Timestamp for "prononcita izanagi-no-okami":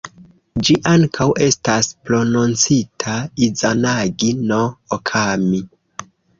2.07-5.65